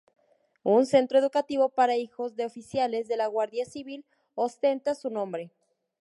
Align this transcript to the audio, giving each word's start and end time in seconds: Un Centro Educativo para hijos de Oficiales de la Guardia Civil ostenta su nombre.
Un 0.63 0.87
Centro 0.87 1.19
Educativo 1.19 1.69
para 1.69 1.95
hijos 1.95 2.35
de 2.35 2.45
Oficiales 2.47 3.07
de 3.07 3.17
la 3.17 3.27
Guardia 3.27 3.65
Civil 3.65 4.03
ostenta 4.33 4.95
su 4.95 5.11
nombre. 5.11 5.51